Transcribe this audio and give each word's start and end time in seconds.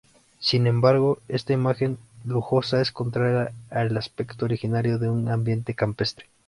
Sin 0.39 0.65
embargo, 0.65 1.19
esta 1.27 1.53
imagen 1.53 1.99
lujosa 2.25 2.81
es 2.81 2.91
contraria 2.91 3.53
al 3.69 3.95
aspecto 3.97 4.45
original 4.45 4.99
de 4.99 5.07
un 5.11 5.29
ambiente 5.29 5.75
campestre. 5.75 6.25